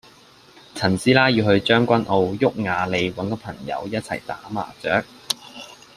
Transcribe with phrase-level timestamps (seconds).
[0.73, 5.05] 陳師奶要去將軍澳毓雅里搵個朋友一齊打麻雀